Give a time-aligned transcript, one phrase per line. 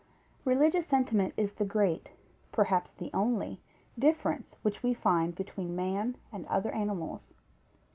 [0.45, 2.09] _Religious sentiment is the great,
[2.51, 3.61] perhaps the only
[3.99, 7.35] difference which we find between man and other animals.